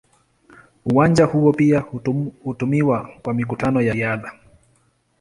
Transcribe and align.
Uwanja 0.85 1.25
huo 1.25 1.53
pia 1.53 1.79
hutumiwa 2.43 3.09
kwa 3.23 3.33
mikutano 3.33 3.81
ya 3.81 3.93
riadha. 3.93 4.33